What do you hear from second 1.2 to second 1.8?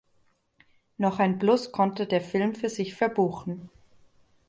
Plus